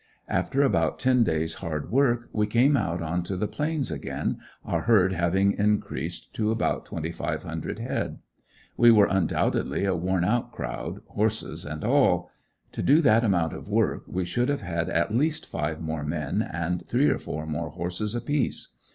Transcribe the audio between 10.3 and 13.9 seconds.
crowd horses and all. To do that amount of